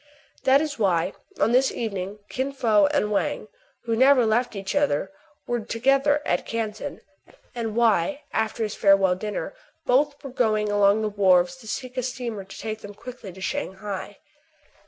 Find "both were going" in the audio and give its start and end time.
9.85-10.71